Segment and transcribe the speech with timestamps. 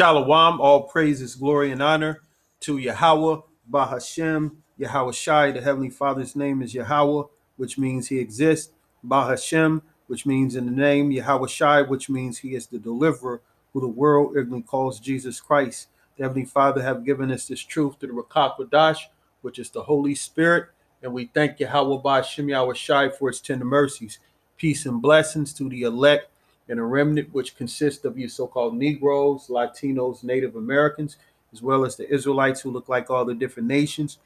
[0.00, 2.22] Shalom, all praises, glory, and honor
[2.60, 5.50] to Yahweh, Bahashem, Yahweh Shai.
[5.50, 7.24] The Heavenly Father's name is Yahweh,
[7.58, 8.72] which means he exists.
[9.06, 13.42] Bahashem, which means in the name, Yahweh Shai, which means he is the deliverer
[13.74, 15.88] who the world ignorantly calls Jesus Christ.
[16.16, 18.96] The Heavenly Father have given us this truth through the Rakak
[19.42, 20.68] which is the Holy Spirit.
[21.02, 24.18] And we thank Yahweh Bahashem, Yahweh Shai for his tender mercies.
[24.56, 26.30] Peace and blessings to the elect
[26.70, 31.16] and a remnant which consists of you so-called Negroes, Latinos, Native Americans,
[31.52, 34.18] as well as the Israelites who look like all the different nations.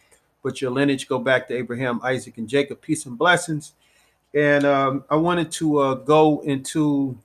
[0.42, 2.82] But your lineage go back to Abraham, Isaac, and Jacob.
[2.82, 3.72] Peace and blessings.
[4.34, 7.18] And um, I wanted to uh, go into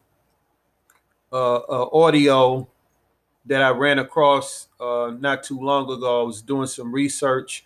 [1.33, 2.69] uh, uh, audio
[3.45, 6.21] that I ran across uh, not too long ago.
[6.21, 7.65] I was doing some research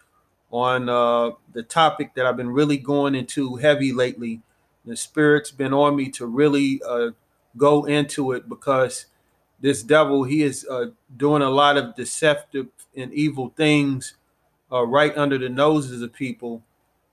[0.50, 4.42] on uh, the topic that I've been really going into heavy lately.
[4.86, 7.12] The Spirit's been on me to really uh,
[7.58, 9.08] go into it because
[9.60, 14.16] this devil he is uh, doing a lot of deceptive and evil things
[14.72, 16.62] uh, right under the noses of people.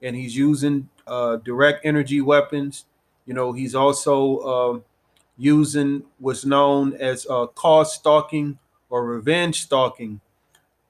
[0.03, 2.87] And he's using uh, direct energy weapons.
[3.27, 4.85] You know he's also um,
[5.37, 8.59] using what's known as uh, cause stalking
[8.89, 10.21] or revenge stalking.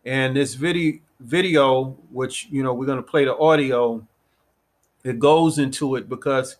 [0.05, 4.07] And this video video which you know we're going to play the audio
[5.05, 6.57] it goes into it because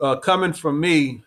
[0.00, 1.22] uh, coming from me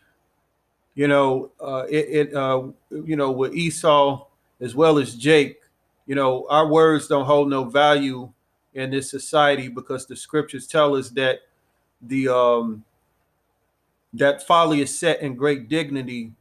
[0.95, 4.25] you know, uh, it, it uh, you know, with Esau
[4.61, 5.59] as well as Jake,
[6.05, 8.31] you know, our words don't hold no value
[8.73, 11.39] in this society because the scriptures tell us that
[12.01, 12.83] the um
[14.13, 16.33] that folly is set in great dignity,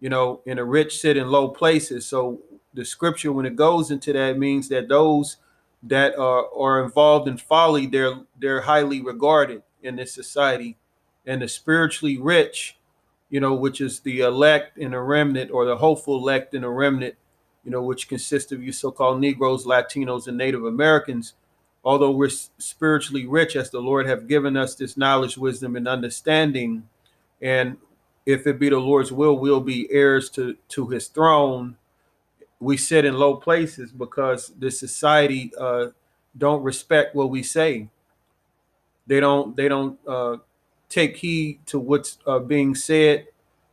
[0.00, 2.06] you know, in a rich sit in low places.
[2.06, 2.40] So
[2.74, 5.36] the scripture, when it goes into that, means that those
[5.82, 10.76] that are are involved in folly, they're they're highly regarded in this society,
[11.26, 12.77] and the spiritually rich
[13.30, 16.68] you know, which is the elect and a remnant, or the hopeful elect and a
[16.68, 17.14] remnant,
[17.64, 21.34] you know, which consists of you so-called Negroes, Latinos, and Native Americans.
[21.84, 26.88] Although we're spiritually rich, as the Lord have given us this knowledge, wisdom, and understanding,
[27.40, 27.76] and
[28.26, 31.76] if it be the Lord's will, we'll be heirs to to His throne.
[32.60, 35.88] We sit in low places because the society uh,
[36.36, 37.88] don't respect what we say.
[39.06, 39.56] They don't.
[39.56, 39.98] They don't.
[40.06, 40.38] Uh,
[40.88, 43.26] take heed to what's uh, being said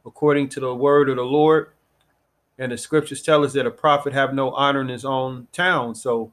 [0.05, 1.69] according to the word of the Lord.
[2.57, 5.95] And the scriptures tell us that a prophet have no honor in his own town.
[5.95, 6.31] So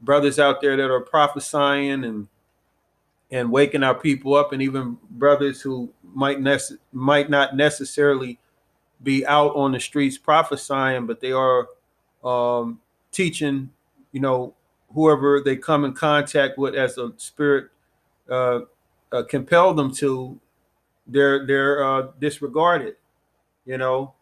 [0.00, 2.28] brothers out there that are prophesying and
[3.32, 8.40] and waking our people up, and even brothers who might nece- might not necessarily
[9.04, 11.68] be out on the streets prophesying, but they are
[12.24, 12.80] um,
[13.12, 13.70] teaching,
[14.12, 14.54] you know,
[14.92, 17.70] whoever they come in contact with as the spirit
[18.28, 18.60] uh,
[19.12, 20.38] uh, compel them to,
[21.06, 22.96] they're they're uh, disregarded,
[23.66, 24.14] you know.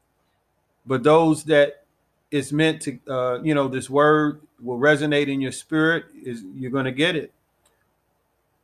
[0.86, 1.84] But those that
[2.30, 6.06] it's meant to, uh, you know, this word will resonate in your spirit.
[6.22, 7.32] Is you're going to get it,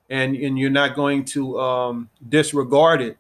[0.09, 3.19] and and you're not going to um, disregard it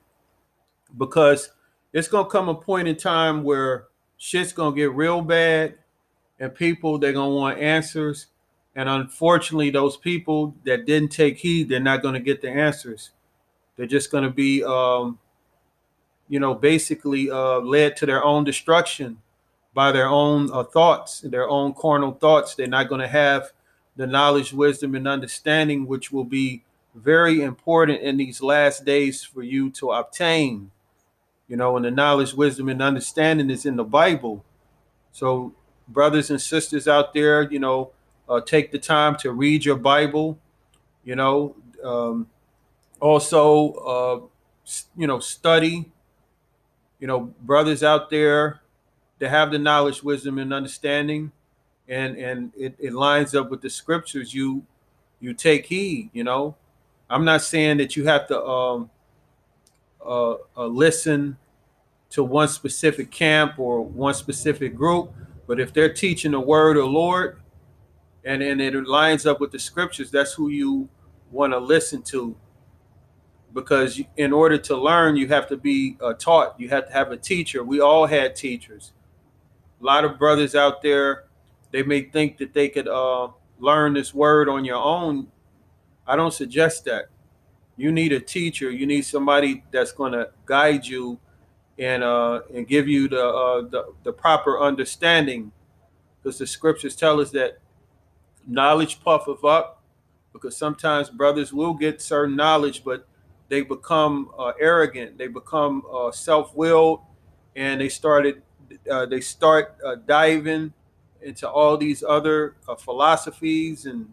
[0.96, 1.50] because
[1.92, 3.86] it's going to come a point in time where
[4.16, 5.74] shit's going to get real bad,
[6.40, 8.26] and people they're going to want answers,
[8.76, 13.10] and unfortunately, those people that didn't take heed, they're not going to get the answers.
[13.76, 15.18] They're just going to be, um,
[16.28, 19.18] you know, basically uh, led to their own destruction
[19.74, 22.54] by their own uh, thoughts, their own carnal thoughts.
[22.54, 23.52] They're not going to have
[23.96, 29.42] the knowledge, wisdom, and understanding, which will be very important in these last days for
[29.42, 30.70] you to obtain.
[31.46, 34.44] You know, and the knowledge, wisdom, and understanding is in the Bible.
[35.12, 35.52] So,
[35.86, 37.90] brothers and sisters out there, you know,
[38.28, 40.38] uh, take the time to read your Bible.
[41.04, 42.28] You know, um,
[43.00, 44.20] also, uh,
[44.96, 45.90] you know, study.
[47.00, 48.62] You know, brothers out there
[49.20, 51.32] to have the knowledge, wisdom, and understanding,
[51.88, 54.32] and and it, it lines up with the scriptures.
[54.32, 54.64] You
[55.20, 56.10] you take heed.
[56.12, 56.56] You know,
[57.10, 58.90] I'm not saying that you have to um,
[60.04, 61.36] uh, uh, listen
[62.10, 65.12] to one specific camp or one specific group,
[65.46, 67.40] but if they're teaching the word of Lord,
[68.24, 70.88] and and it lines up with the scriptures, that's who you
[71.30, 72.36] want to listen to
[73.54, 76.58] because in order to learn, you have to be uh, taught.
[76.58, 77.62] You have to have a teacher.
[77.62, 78.92] We all had teachers.
[79.80, 81.24] A lot of brothers out there,
[81.70, 83.28] they may think that they could uh,
[83.60, 85.28] learn this word on your own.
[86.06, 87.06] I don't suggest that.
[87.76, 88.70] You need a teacher.
[88.70, 91.18] You need somebody that's going to guide you
[91.78, 95.50] and uh, and give you the, uh, the the proper understanding,
[96.22, 97.58] because the scriptures tell us that
[98.46, 99.82] knowledge puff puffeth up.
[100.32, 103.06] Because sometimes brothers will get certain knowledge, but
[103.48, 107.00] they become uh, arrogant, they become uh, self-willed,
[107.54, 108.42] and they started
[108.90, 110.72] uh, they start uh, diving
[111.22, 114.12] into all these other uh, philosophies and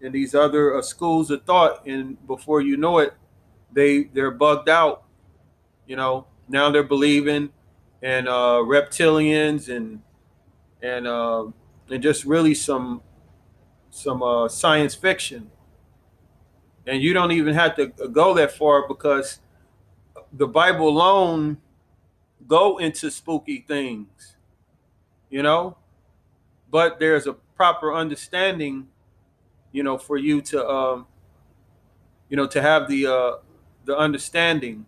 [0.00, 3.14] and these other uh, schools of thought, and before you know it,
[3.72, 5.04] they they're bugged out.
[5.86, 7.50] You know, now they're believing
[8.02, 10.00] in reptilians and
[10.80, 11.06] and
[11.90, 13.02] and just really some
[13.90, 15.50] some uh, science fiction
[16.86, 19.38] and you don't even have to go that far because
[20.32, 21.58] the Bible alone
[22.46, 24.36] go into spooky things,
[25.28, 25.76] you know.
[26.70, 28.88] But there's a proper understanding,
[29.72, 31.06] you know, for you to, um,
[32.28, 33.32] you know, to have the uh,
[33.84, 34.86] the understanding,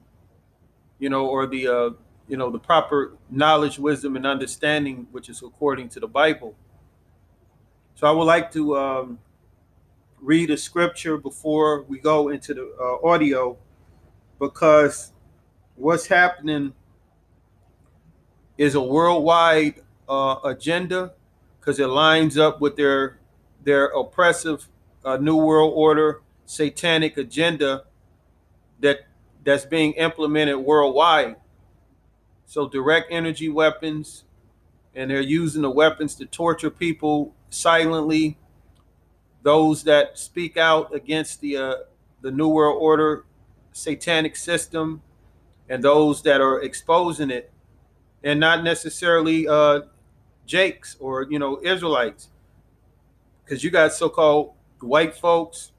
[0.98, 1.90] you know, or the uh,
[2.28, 6.54] you know the proper knowledge, wisdom, and understanding, which is according to the Bible.
[7.94, 8.76] So I would like to.
[8.76, 9.18] Um,
[10.22, 13.58] read a scripture before we go into the uh, audio
[14.38, 15.12] because
[15.74, 16.72] what's happening
[18.56, 21.12] is a worldwide uh, agenda
[21.58, 23.18] because it lines up with their
[23.64, 24.68] their oppressive
[25.04, 27.82] uh, new world order satanic agenda
[28.78, 29.00] that
[29.42, 31.34] that's being implemented worldwide
[32.46, 34.22] so direct energy weapons
[34.94, 38.38] and they're using the weapons to torture people silently.
[39.42, 41.74] Those that speak out against the uh,
[42.20, 43.24] the New World Order
[43.72, 45.02] satanic system,
[45.68, 47.50] and those that are exposing it,
[48.22, 49.80] and not necessarily uh,
[50.46, 52.28] Jakes or you know Israelites,
[53.44, 55.72] because you got so-called white folks,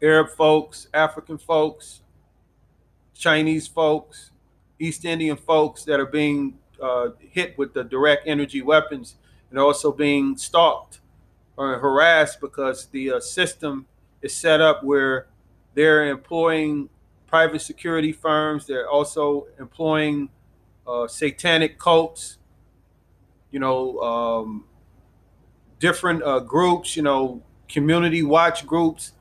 [0.00, 2.00] Arab folks, African folks,
[3.14, 4.30] Chinese folks,
[4.78, 9.16] East Indian folks that are being uh, hit with the direct energy weapons
[9.52, 11.00] and also being stalked
[11.58, 13.84] or harassed because the uh, system
[14.22, 15.26] is set up where
[15.74, 16.88] they're employing
[17.26, 18.66] private security firms.
[18.66, 20.30] They're also employing
[20.86, 22.38] uh, satanic cults,
[23.50, 24.64] you know, um,
[25.78, 29.12] different uh, groups, you know, community watch groups.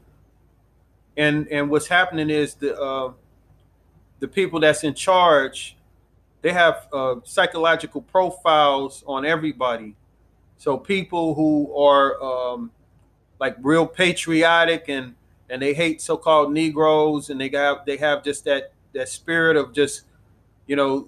[1.18, 3.12] And and what's happening is the uh,
[4.22, 5.76] the people that's in charge,
[6.42, 9.98] they have uh, psychological profiles on everybody
[10.62, 12.70] so people who are um,
[13.40, 15.16] like real patriotic and
[15.50, 19.74] and they hate so-called Negroes and they got they have just that that spirit of
[19.74, 20.04] just
[20.68, 21.08] you know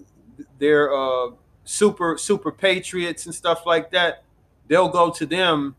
[0.58, 1.30] they're uh,
[1.66, 4.24] super super patriots and stuff like that.
[4.68, 5.76] They'll go to them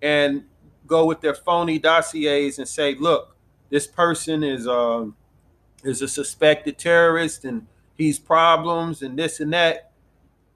[0.00, 0.44] and
[0.86, 3.36] go with their phony dossiers and say, look,
[3.68, 5.16] this person is um,
[5.84, 9.91] is a suspected terrorist and he's problems and this and that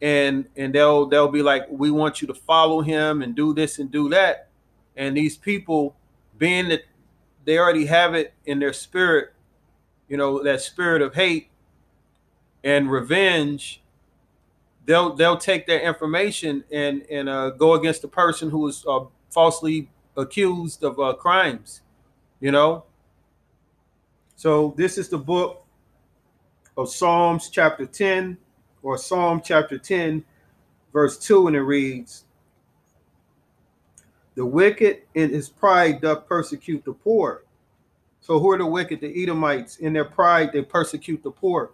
[0.02, 3.78] and and they'll they'll be like we want you to follow him and do this
[3.78, 4.46] and do that
[4.96, 5.94] and these people,
[6.38, 6.82] being that
[7.44, 9.32] they already have it in their spirit,
[10.08, 11.48] you know, that spirit of hate
[12.64, 13.82] and revenge,
[14.86, 19.00] they'll they'll take that information and and uh, go against the person who is uh,
[19.30, 21.82] falsely accused of uh, crimes,
[22.40, 22.84] you know.
[24.34, 25.64] So this is the book
[26.76, 28.36] of Psalms chapter 10
[28.86, 30.24] or Psalm chapter 10
[30.92, 32.22] verse 2 and it reads
[34.36, 37.42] The wicked in his pride doth persecute the poor.
[38.20, 39.00] So who are the wicked?
[39.00, 41.72] The Edomites in their pride they persecute the poor.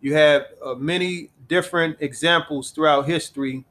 [0.00, 3.64] You have uh, many different examples throughout history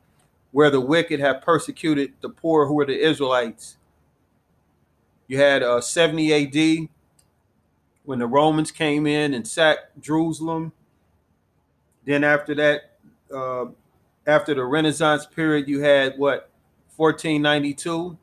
[0.51, 3.77] where the wicked have persecuted the poor who are the Israelites.
[5.27, 6.89] You had uh, 70 AD
[8.03, 10.73] when the Romans came in and sacked Jerusalem.
[12.09, 12.97] Then after that,
[13.31, 13.65] uh,
[14.25, 16.49] after the Renaissance period, you had what
[16.95, 18.17] 1492,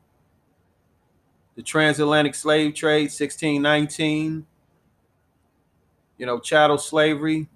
[1.55, 4.45] the transatlantic slave trade, 1619.
[6.17, 7.47] You know, chattel slavery,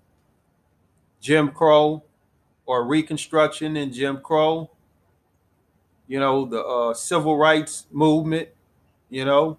[1.19, 2.01] Jim Crow,
[2.65, 4.71] or Reconstruction and Jim Crow.
[6.07, 8.47] You know, the uh, civil rights movement.
[9.09, 9.57] You know,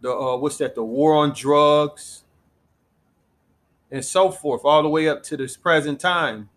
[0.00, 0.74] the uh, what's that?
[0.74, 2.24] The war on drugs
[3.90, 6.48] and so forth, all the way up to this present time,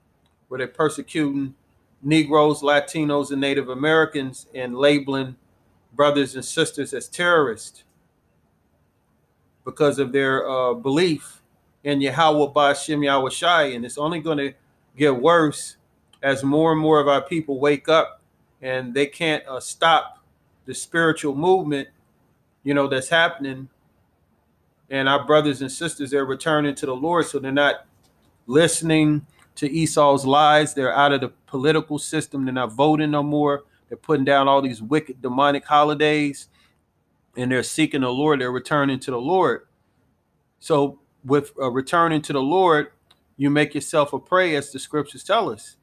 [0.48, 1.56] where they're persecuting
[2.02, 5.36] Negroes, Latinos, and Native Americans and labeling
[5.94, 7.84] brothers and sisters as terrorists
[9.64, 11.42] because of their uh, belief
[11.84, 13.64] in Yahweh Bahashem Yahweh Shai.
[13.66, 14.54] And it's only going to
[14.98, 15.78] get worse
[16.24, 18.22] as more and more of our people wake up
[18.62, 20.24] and they can't uh, stop
[20.66, 21.88] the spiritual movement
[22.64, 23.70] you know, that's happening.
[24.92, 27.26] And our brothers and sisters, they're returning to the Lord.
[27.26, 27.88] So they're not
[28.46, 30.74] listening to Esau's lies.
[30.74, 32.44] They're out of the political system.
[32.44, 33.64] They're not voting no more.
[33.88, 36.50] They're putting down all these wicked demonic holidays
[37.38, 38.42] and they're seeking the Lord.
[38.42, 39.62] They're returning to the Lord.
[40.60, 42.92] So with uh, returning to the Lord,
[43.38, 45.78] you make yourself a prey, as the scriptures tell us.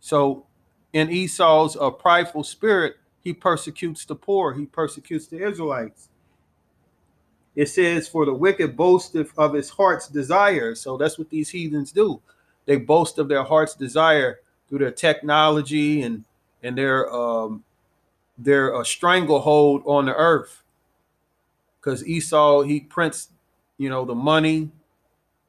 [0.00, 0.46] So
[0.92, 4.52] in Esau's uh, prideful spirit, he persecutes the poor.
[4.52, 6.09] He persecutes the Israelites
[7.56, 10.74] it says, For the wicked boasteth of his heart's desire.
[10.74, 12.20] So that's what these heathens do.
[12.66, 16.24] They boast of their heart's desire through their technology and
[16.62, 17.64] and their um
[18.38, 20.62] their uh, stranglehold on the earth.
[21.80, 23.30] Because Esau, he prints,
[23.78, 24.70] you know, the money,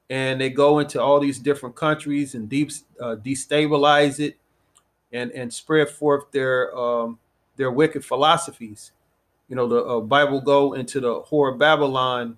[0.09, 4.37] and they go into all these different countries and deep uh, destabilize it,
[5.11, 7.19] and and spread forth their um,
[7.57, 8.91] their wicked philosophies
[9.51, 12.37] you know, the uh, Bible go into the whore Babylon,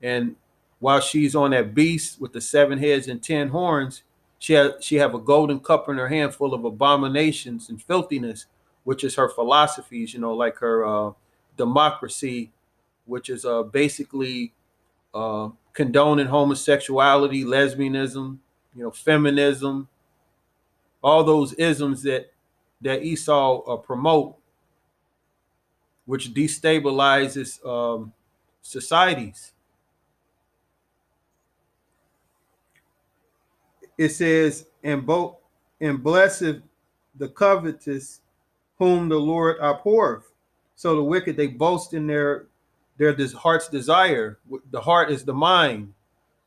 [0.00, 0.36] and
[0.78, 4.04] while she's on that beast with the seven heads and ten horns,
[4.38, 8.46] she has she have a golden cup in her hand full of abominations and filthiness,
[8.84, 10.14] which is her philosophies.
[10.14, 11.12] You know, like her uh,
[11.56, 12.52] democracy,
[13.06, 14.52] which is uh, basically
[15.14, 18.38] uh, condoning homosexuality, lesbianism,
[18.76, 19.88] you know, feminism,
[21.02, 22.30] all those isms that
[22.82, 24.36] that Esau uh, promote
[26.06, 28.12] which destabilizes um,
[28.62, 29.52] societies.
[33.98, 35.36] It says, and both
[35.80, 36.60] and blessed
[37.16, 38.20] the covetous
[38.78, 40.30] whom the Lord abhorreth.
[40.74, 42.46] So the wicked they boast in their
[42.98, 44.38] their this heart's desire.
[44.70, 45.92] The heart is the mind.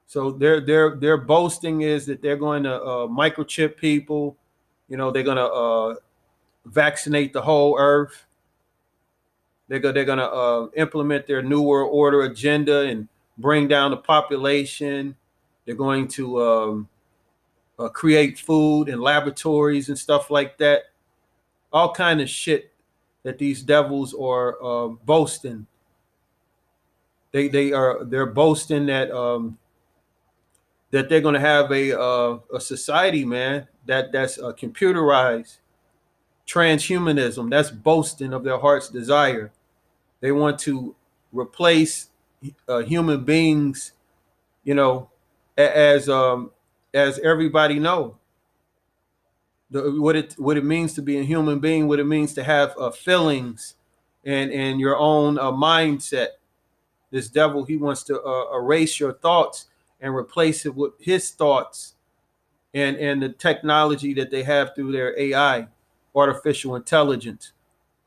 [0.06, 4.38] So their their their boasting is that they're going to uh, microchip people.
[4.88, 5.96] You know, they're going to uh,
[6.66, 8.26] vaccinate the whole earth.
[9.70, 13.08] They're, go, they're going to uh, implement their New World Order agenda and
[13.38, 15.16] bring down the population.
[15.66, 16.90] They're going to um,
[17.78, 20.86] uh, create food and laboratories and stuff like that.
[21.72, 22.74] All kind of shit
[23.24, 25.68] that these devils are uh, boasting.
[27.32, 29.60] They they are they're boasting that um,
[30.90, 35.58] that they're going to have a uh, a society, man, that that's uh, computerized
[36.48, 37.52] transhumanism.
[37.52, 39.52] That's boasting of their heart's desire.
[40.22, 40.96] They want to
[41.32, 42.08] replace
[42.68, 43.94] uh, human beings,
[44.64, 45.10] you know,
[45.58, 46.52] as um,
[46.94, 48.18] as everybody know.
[49.72, 52.44] The, what it what it means to be a human being, what it means to
[52.44, 53.76] have uh, feelings,
[54.26, 56.30] and and your own uh, mindset.
[57.12, 59.68] This devil, he wants to uh, erase your thoughts
[60.02, 61.96] and replace it with his thoughts,
[62.74, 65.68] and and the technology that they have through their AI,
[66.16, 67.54] artificial intelligence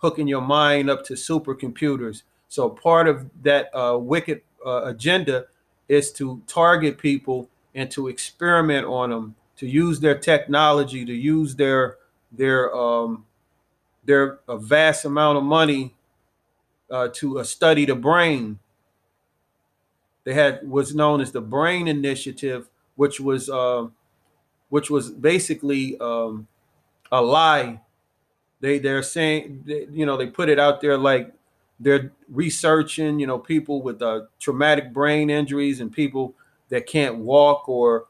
[0.03, 2.23] hooking your mind up to supercomputers.
[2.49, 5.47] So part of that uh, wicked uh, agenda
[5.89, 11.55] is to target people and to experiment on them, to use their technology, to use
[11.57, 11.97] their
[12.33, 13.25] their um,
[14.05, 15.95] their a vast amount of money
[16.91, 18.59] uh, to uh, study the brain.
[20.25, 23.87] They had what's known as the Brain Initiative, which was uh,
[24.69, 26.49] which was basically um,
[27.11, 27.82] a lie.
[28.63, 31.35] They they're saying you know they put it out there like
[31.81, 36.35] they're researching you know people with uh, traumatic brain injuries and people
[36.69, 38.07] that can't walk or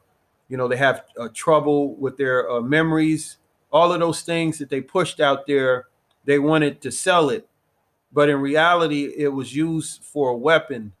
[0.47, 3.37] you know they have uh, trouble with their uh, memories.
[3.71, 5.87] All of those things that they pushed out there
[6.23, 7.49] they wanted to sell it.
[8.13, 10.93] But in reality it was used for a weapon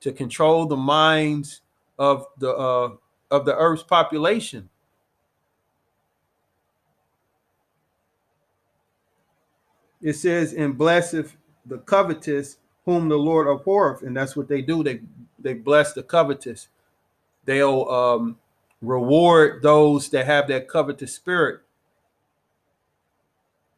[0.00, 1.60] to control the minds
[1.96, 2.90] of the uh,
[3.30, 4.68] of the earth's population
[10.06, 14.02] it says and blesseth the covetous whom the lord abhorreth.
[14.02, 14.84] And that's what they do.
[14.84, 15.00] They
[15.40, 16.68] they bless the covetous.
[17.44, 18.38] They'll um,
[18.80, 21.60] reward those that have that covetous spirit.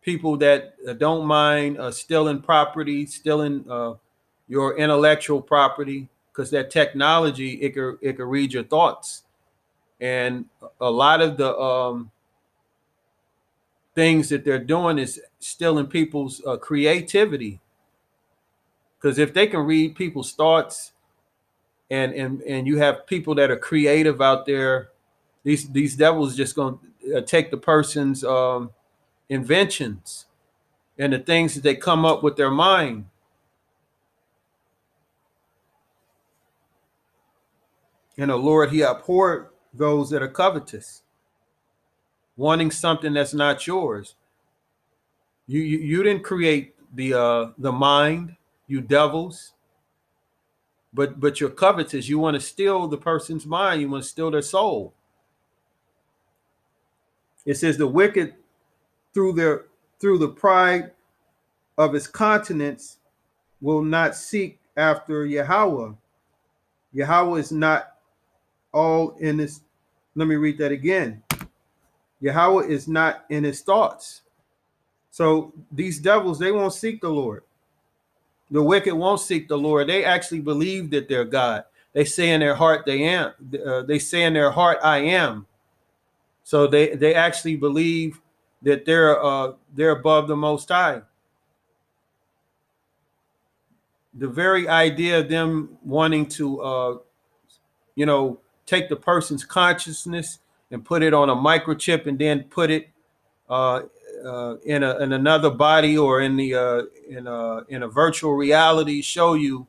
[0.02, 3.94] People that uh, don't mind uh, stealing property stealing uh,
[4.48, 9.22] your intellectual property because that technology it could it can read your thoughts.
[9.98, 10.44] And
[10.78, 12.10] a lot of the um,
[13.98, 17.58] things that they're doing is stealing people's uh, creativity.
[18.96, 20.92] Because if they can read people's thoughts
[21.90, 24.90] and and and you have people that are creative out there
[25.42, 28.70] these these devils just going to uh, take the person's um,
[29.28, 30.26] inventions
[30.96, 33.06] and the things that they come up with their mind.
[38.16, 41.02] And the lord he abhorred those that are covetous
[42.38, 44.14] wanting something that's not yours
[45.46, 48.34] you you, you didn't create the uh the mind
[48.66, 49.52] you devils
[50.94, 54.30] but but you're covetous you want to steal the person's mind you want to steal
[54.30, 54.94] their soul
[57.44, 58.34] it says the wicked
[59.12, 59.66] through their
[60.00, 60.92] through the pride
[61.76, 62.98] of his countenance
[63.60, 65.92] will not seek after Yahweh.
[66.92, 67.94] Yahweh is not
[68.72, 69.60] all in this.
[70.14, 71.22] let me read that again.
[72.20, 74.22] Yahweh is not in his thoughts.
[75.10, 77.42] So these devils, they won't seek the Lord.
[78.50, 79.88] The wicked won't seek the Lord.
[79.88, 81.64] They actually believe that they're God.
[81.92, 83.32] They say in their heart, they am.
[83.66, 85.46] Uh, they say in their heart, I am.
[86.44, 88.20] So they they actually believe
[88.62, 91.02] that they're uh, they're above the Most High.
[94.14, 96.98] The very idea of them wanting to, uh,
[97.94, 100.38] you know, take the person's consciousness
[100.70, 102.88] and put it on a microchip and then put it
[103.48, 103.82] uh,
[104.24, 108.34] uh, in a in another body or in the uh, in a in a virtual
[108.34, 109.66] reality show you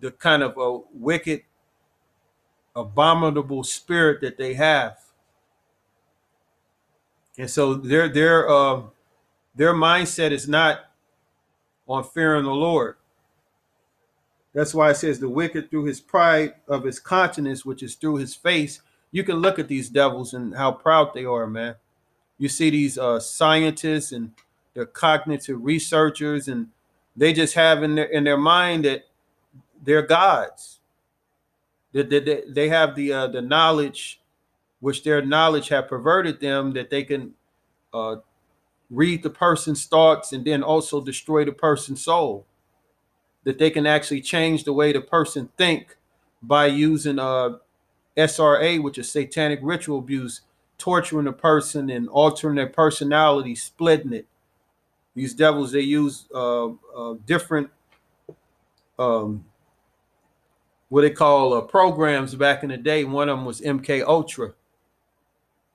[0.00, 1.42] the kind of a wicked,
[2.74, 4.98] abominable spirit that they have,
[7.38, 8.82] and so their their uh,
[9.54, 10.90] their mindset is not
[11.86, 12.96] on fearing the Lord.
[14.52, 18.16] That's why it says the wicked through his pride of his countenance, which is through
[18.16, 18.80] his face.
[19.12, 21.74] You can look at these devils and how proud they are, man
[22.40, 24.32] you see these uh, scientists and
[24.72, 26.68] the cognitive researchers, and
[27.14, 29.04] they just have in their in their mind that
[29.84, 30.80] they're gods.
[31.92, 34.22] That they, they, they have the uh, the knowledge,
[34.80, 37.34] which their knowledge have perverted them, that they can
[37.92, 38.16] uh,
[38.88, 42.46] read the person's thoughts and then also destroy the person's soul.
[43.44, 45.98] That they can actually change the way the person think
[46.42, 47.58] by using uh,
[48.16, 50.42] SRA, which is satanic ritual abuse,
[50.78, 54.26] torturing a person and altering their personality, splitting it.
[55.14, 57.70] These devils, they use uh, uh, different,
[58.98, 59.44] um,
[60.88, 63.04] what they call uh, programs back in the day.
[63.04, 64.54] One of them was MK Ultra,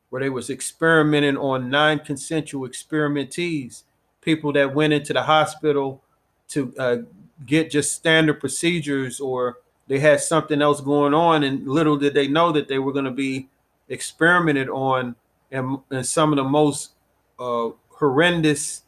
[0.09, 3.83] where they was experimenting on non-consensual experimentees,
[4.21, 6.01] people that went into the hospital
[6.49, 6.97] to uh,
[7.45, 12.27] get just standard procedures or they had something else going on and little did they
[12.27, 13.47] know that they were going to be
[13.89, 15.15] experimented on
[15.51, 16.91] in, in some of the most
[17.39, 18.83] uh, horrendous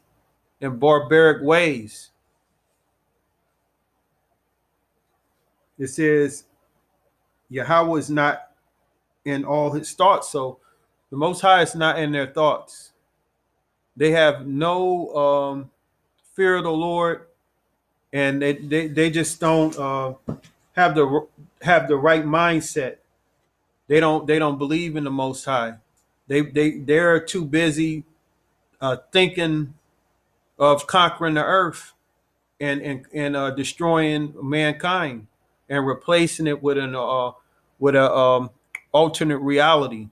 [0.60, 2.10] and barbaric ways.
[5.78, 6.44] It says
[7.48, 8.50] Yahweh is not
[9.24, 10.28] in all his thoughts.
[10.30, 10.58] So
[11.10, 12.92] the Most High is not in their thoughts.
[13.96, 15.70] They have no um,
[16.34, 17.26] fear of the Lord,
[18.12, 20.14] and they, they, they just don't uh,
[20.78, 21.26] have the
[21.62, 22.98] have the right mindset
[23.88, 25.74] they don't they don't believe in the Most High.
[26.28, 28.04] They they they're too busy
[28.80, 29.74] uh, thinking
[30.58, 31.94] of conquering the earth
[32.60, 35.26] and and and uh, destroying mankind
[35.70, 37.32] and replacing it with an uh,
[37.78, 38.50] with a um,
[38.92, 40.08] alternate reality.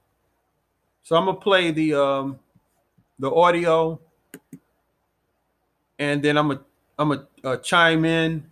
[1.03, 2.39] So I'm gonna play the um,
[3.19, 4.01] the audio
[5.99, 6.61] and then I'm a
[6.99, 8.51] I'm a uh, chime in,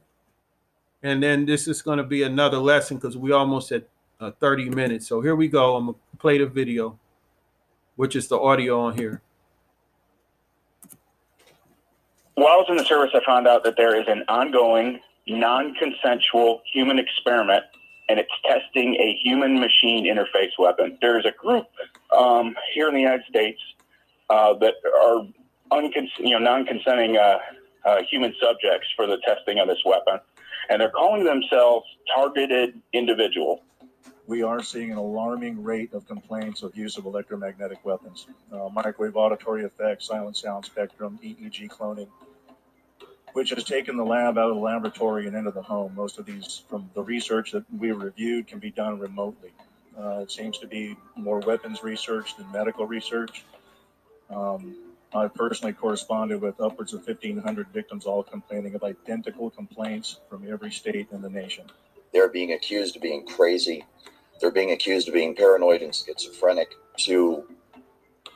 [1.05, 3.87] and then this is going to be another lesson because we almost at
[4.21, 5.07] uh, 30 minutes.
[5.07, 5.77] So here we go.
[5.77, 6.99] I'm gonna play the video,
[7.97, 9.21] which is the audio on here.
[12.37, 16.62] While I was in the service, I found out that there is an ongoing, non-consensual
[16.73, 17.64] human experiment,
[18.09, 20.97] and it's testing a human-machine interface weapon.
[21.03, 21.67] There's a group
[22.17, 23.61] um, here in the United States
[24.31, 25.27] uh, that are
[25.71, 27.38] uncons- you know, non-consenting uh,
[27.85, 30.19] uh, human subjects for the testing of this weapon,
[30.68, 33.62] and they're calling themselves targeted individual.
[34.27, 39.16] We are seeing an alarming rate of complaints of use of electromagnetic weapons, uh, microwave
[39.16, 42.09] auditory effects, silent sound spectrum, EEG cloning,
[43.35, 45.94] which has taken the lab out of the laboratory and into the home.
[45.94, 49.50] Most of these, from the research that we reviewed, can be done remotely.
[49.98, 53.44] Uh, it seems to be more weapons research than medical research.
[54.31, 54.74] Um,
[55.14, 60.72] I personally corresponded with upwards of 1,500 victims, all complaining of identical complaints from every
[60.72, 61.66] state in the nation.
[62.12, 63.85] They're being accused of being crazy.
[64.40, 67.44] They're being accused of being paranoid and schizophrenic to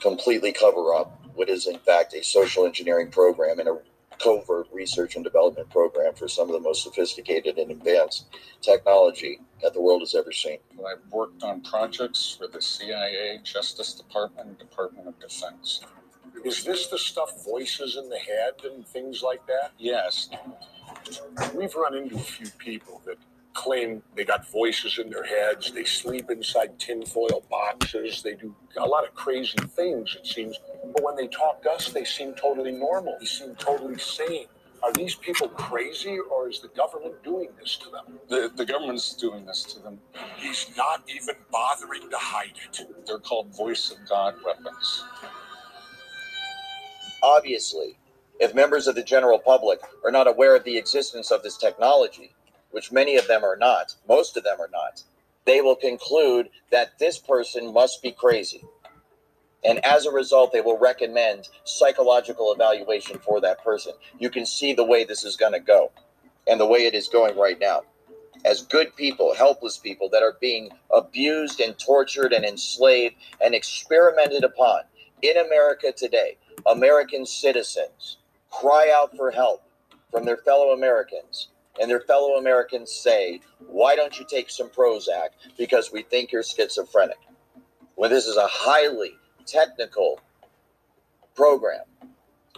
[0.01, 3.79] completely cover up what is, in fact, a social engineering program and a
[4.23, 8.27] covert research and development program for some of the most sophisticated and advanced
[8.61, 10.59] technology that the world has ever seen.
[10.79, 15.83] I've worked on projects for the CIA, Justice Department, Department of Defense.
[16.44, 19.72] Is this the stuff voices in the head and things like that?
[19.79, 20.31] Yes,
[21.55, 23.16] We've run into a few people that
[23.55, 28.87] claim they got voices in their heads, they sleep inside tinfoil boxes, they do a
[28.87, 30.59] lot of crazy things, it seems.
[30.94, 34.46] But when they talk to us, they seem totally normal, they seem totally sane.
[34.83, 38.20] Are these people crazy or is the government doing this to them?
[38.29, 39.98] the, the government's doing this to them.
[40.37, 42.81] He's not even bothering to hide it.
[43.07, 45.05] They're called voice of God weapons.
[47.29, 47.99] Obviously,
[48.41, 52.35] if members of the general public are not aware of the existence of this technology,
[52.71, 55.03] which many of them are not, most of them are not,
[55.45, 58.64] they will conclude that this person must be crazy.
[59.62, 63.93] And as a result, they will recommend psychological evaluation for that person.
[64.19, 65.93] You can see the way this is going to go
[66.47, 67.83] and the way it is going right now.
[68.47, 74.45] As good people, helpless people that are being abused and tortured and enslaved and experimented
[74.45, 74.85] upon
[75.21, 78.18] in America today, American citizens
[78.51, 79.62] cry out for help
[80.11, 81.49] from their fellow Americans.
[81.81, 85.29] And their fellow Americans say, Why don't you take some Prozac?
[85.57, 87.18] Because we think you're schizophrenic.
[87.94, 89.12] When this is a highly
[89.47, 90.21] technical
[91.35, 91.85] program,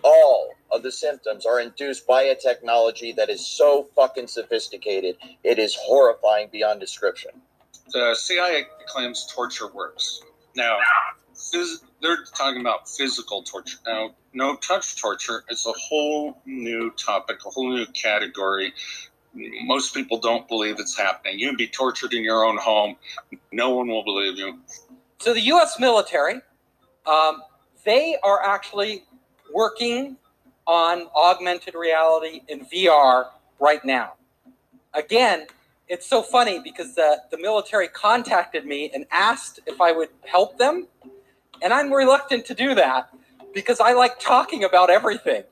[0.02, 5.58] all of the symptoms are induced by a technology that is so fucking sophisticated, it
[5.58, 7.32] is horrifying beyond description.
[7.92, 10.22] The CIA claims torture works.
[10.56, 10.78] Now,
[11.40, 13.78] phys- they're talking about physical torture.
[13.86, 18.72] Now, no touch torture is a whole new topic, a whole new category.
[19.34, 21.38] Most people don't believe it's happening.
[21.38, 22.96] You can be tortured in your own home.
[23.52, 24.58] No one will believe you.
[25.18, 25.78] So the U.S.
[25.78, 26.40] military,
[27.06, 27.42] um,
[27.84, 29.04] they are actually
[29.52, 30.16] working
[30.66, 34.14] on augmented reality and VR right now.
[34.94, 35.46] Again,
[35.88, 40.56] it's so funny because the, the military contacted me and asked if I would help
[40.58, 40.86] them.
[41.62, 43.10] And I'm reluctant to do that
[43.52, 45.44] because I like talking about everything.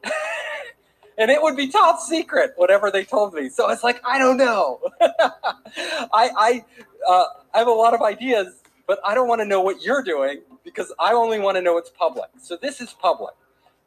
[1.19, 3.49] and it would be top secret, whatever they told me.
[3.49, 4.81] So it's like, I don't know.
[5.01, 6.65] I, I,
[7.09, 10.03] uh, I have a lot of ideas, but I don't want to know what you're
[10.03, 12.31] doing because I only want to know it's public.
[12.41, 13.35] So this is public.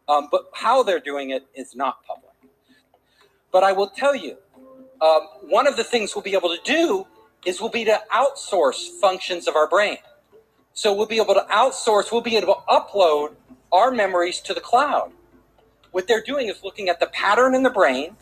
[0.09, 2.31] Um, but how they're doing it is not public.
[3.51, 4.37] But I will tell you,
[5.01, 7.07] um, one of the things we'll be able to do
[7.45, 9.97] is we'll be to outsource functions of our brain.
[10.73, 13.35] So we'll be able to outsource, we'll be able to upload
[13.71, 15.11] our memories to the cloud.
[15.91, 18.15] What they're doing is looking at the pattern in the brain,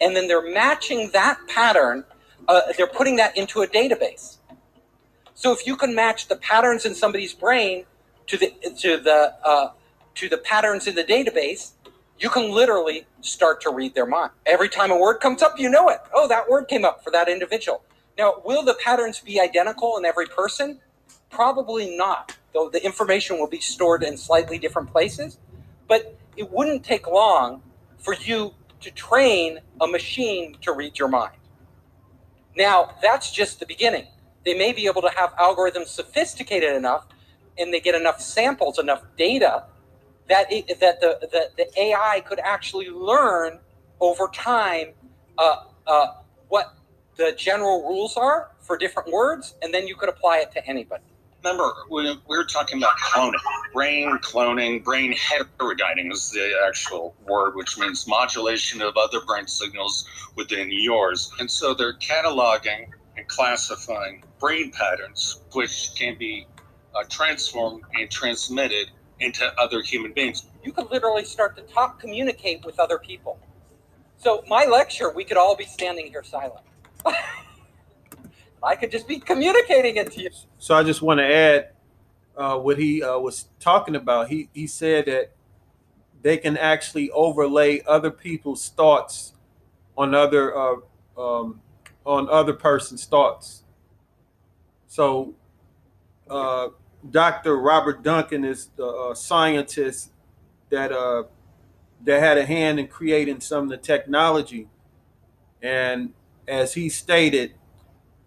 [0.00, 2.04] and then they're matching that pattern,
[2.48, 4.36] uh, they're putting that into a database.
[5.34, 7.84] So if you can match the patterns in somebody's brain
[8.26, 9.72] to the to the uh,
[10.16, 11.72] to the patterns in the database,
[12.18, 14.30] you can literally start to read their mind.
[14.46, 15.98] Every time a word comes up, you know it.
[16.14, 17.82] Oh, that word came up for that individual.
[18.18, 20.80] Now, will the patterns be identical in every person?
[21.32, 25.38] Probably not, though the information will be stored in slightly different places.
[25.88, 27.62] But it wouldn't take long
[27.98, 31.36] for you to train a machine to read your mind.
[32.54, 34.06] Now, that's just the beginning.
[34.44, 37.06] They may be able to have algorithms sophisticated enough
[37.58, 39.64] and they get enough samples, enough data
[40.28, 43.58] that it, that the, the, the AI could actually learn
[44.00, 44.88] over time
[45.38, 46.06] uh, uh,
[46.48, 46.74] what
[47.16, 51.04] the general rules are for different words, and then you could apply it to anybody.
[51.42, 53.34] Remember we, we were talking about cloning,
[53.72, 60.06] brain cloning, brain heterodyning is the actual word, which means modulation of other brain signals
[60.36, 61.32] within yours.
[61.38, 66.46] And so they're cataloging and classifying brain patterns, which can be
[66.94, 70.46] uh, transformed and transmitted into other human beings.
[70.64, 73.38] You could literally start to talk, communicate with other people.
[74.18, 76.64] So my lecture, we could all be standing here silent.
[78.62, 80.30] I could just be communicating it to you.
[80.58, 81.70] So I just want to add
[82.36, 84.28] uh, what he uh, was talking about.
[84.28, 85.32] He he said that
[86.22, 89.34] they can actually overlay other people's thoughts
[89.96, 90.76] on other uh,
[91.18, 91.60] um,
[92.06, 93.64] on other person's thoughts.
[94.86, 95.34] So
[96.30, 96.68] uh,
[97.10, 97.56] Dr.
[97.56, 100.12] Robert Duncan is the uh, scientist
[100.70, 101.24] that uh,
[102.04, 104.68] that had a hand in creating some of the technology,
[105.62, 106.12] and
[106.46, 107.54] as he stated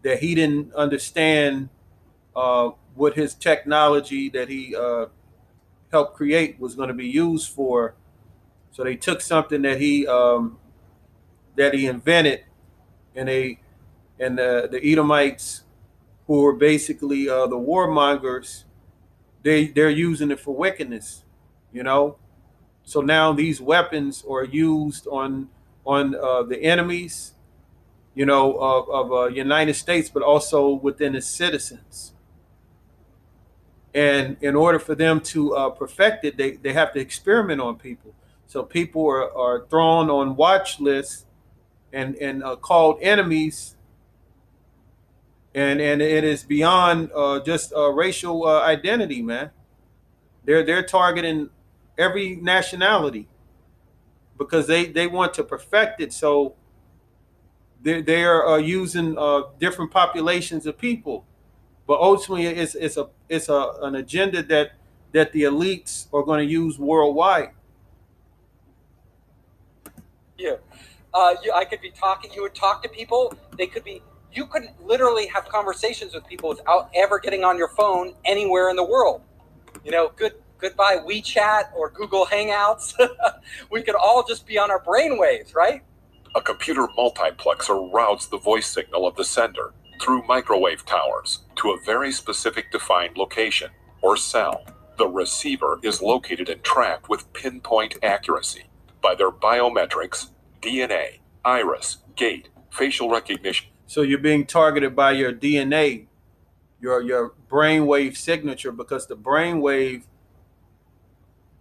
[0.06, 1.68] that he didn't understand
[2.36, 5.08] uh, what his technology that he uh,
[5.92, 7.96] helped create was going to be used for.
[8.72, 10.60] So they took something that he um,
[11.56, 12.44] that he invented,
[13.16, 13.62] and they
[14.20, 15.64] and the, the Edomites,
[16.28, 18.66] who were basically uh, the warmongers,
[19.42, 21.24] they they're using it for wickedness,
[21.74, 22.18] you know.
[22.84, 25.50] So now these weapons are used on
[25.84, 27.35] on uh, the enemies
[28.16, 32.14] you know, of, of uh, United States, but also within its citizens.
[33.94, 37.78] And in order for them to uh, perfect it, they, they have to experiment on
[37.78, 38.14] people.
[38.48, 41.26] So people are, are thrown on watch lists
[41.92, 43.76] and, and uh, called enemies.
[45.54, 49.52] And, and it is beyond uh, just uh, racial uh, identity, man.
[50.44, 51.50] They're, they're targeting
[51.98, 53.28] every nationality
[54.38, 56.56] because they, they want to perfect it so
[57.82, 61.26] they they are uh, using uh, different populations of people,
[61.88, 64.72] but ultimately it's it's a it's a an agenda that
[65.12, 67.52] that the elites are going to use worldwide.
[70.38, 70.58] You,
[71.14, 72.32] uh, you, I could be talking.
[72.34, 73.34] You would talk to people.
[73.58, 74.02] They could be.
[74.34, 78.76] You could literally have conversations with people without ever getting on your phone anywhere in
[78.76, 79.22] the world.
[79.86, 82.94] You know, good goodbye WeChat or Google Hangouts.
[83.72, 85.82] we could all just be on our brainwaves, right?
[86.36, 91.80] A computer multiplexer routes the voice signal of the sender through microwave towers to a
[91.86, 93.72] very specific defined location
[94.02, 94.66] or cell.
[94.98, 98.66] The receiver is located and tracked with pinpoint accuracy
[99.02, 103.68] by their biometrics, DNA, iris, gait, facial recognition.
[103.88, 106.08] So you're being targeted by your DNA,
[106.82, 110.04] your your brainwave signature, because the brainwave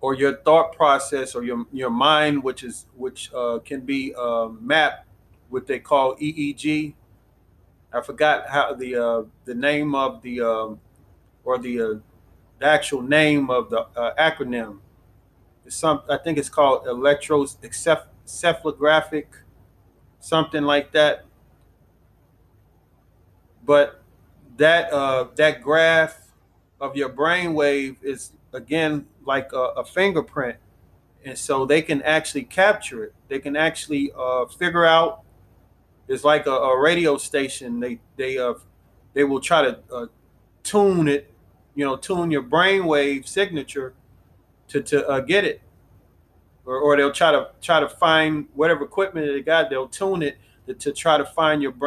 [0.05, 4.49] or your thought process or your your mind, which is which uh, can be uh,
[4.61, 5.09] mapped,
[5.49, 6.93] what they call EEG.
[7.91, 10.79] I forgot how the uh, the name of the um,
[11.43, 11.95] or the, uh,
[12.59, 14.81] the actual name of the uh, acronym.
[15.65, 19.27] It's some I think it's called electroencephalographic,
[20.21, 21.25] something like that.
[23.65, 24.03] But
[24.59, 26.31] that uh, that graph
[26.79, 30.57] of your brainwave is again like a, a, fingerprint
[31.25, 33.15] and so they can actually capture it.
[33.29, 35.23] They can actually uh, figure out
[36.09, 37.81] it's like a, a, radio station.
[37.81, 38.55] They they uh
[39.15, 40.07] they will try to uh,
[40.63, 41.33] tune it
[41.75, 43.95] you know tune your brainwave signature
[44.69, 45.61] to to uh, get it.
[46.67, 50.39] Or, or they'll try to try to find whatever equipment they got they'll tune it
[50.67, 51.83] to, to try to find your brain